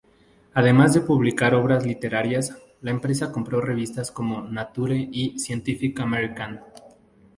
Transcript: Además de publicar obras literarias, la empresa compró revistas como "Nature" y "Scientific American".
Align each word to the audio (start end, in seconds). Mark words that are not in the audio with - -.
Además 0.55 0.95
de 0.95 1.01
publicar 1.01 1.53
obras 1.53 1.85
literarias, 1.85 2.57
la 2.81 2.89
empresa 2.89 3.31
compró 3.31 3.61
revistas 3.61 4.11
como 4.11 4.41
"Nature" 4.41 4.97
y 5.11 5.37
"Scientific 5.37 5.99
American". 5.99 6.59